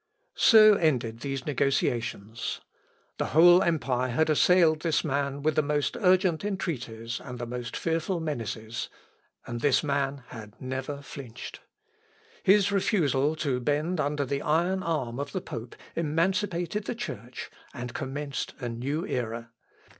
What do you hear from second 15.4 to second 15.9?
pope